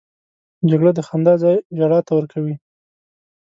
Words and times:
جګړه 0.69 0.91
د 0.97 0.99
خندا 1.07 1.33
ځای 1.43 1.57
ژړا 1.77 1.99
ته 2.07 2.11
ورکوي 2.17 2.55